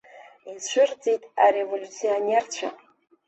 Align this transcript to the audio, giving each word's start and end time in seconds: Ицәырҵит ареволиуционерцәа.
Ицәырҵит 0.51 1.23
ареволиуционерцәа. 1.45 2.69